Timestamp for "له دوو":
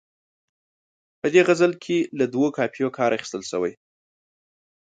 2.19-2.47